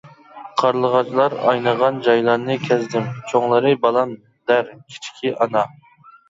قارلىغاچلار 0.59 1.35
ئاينىغان 1.49 1.99
جايلارنى 2.07 2.55
كەزدىم، 2.63 3.05
چوڭلىرى 3.33 3.75
بالام 3.85 4.17
دەر، 4.53 4.73
كىچىكى 4.95 5.37
ئانا. 5.47 5.65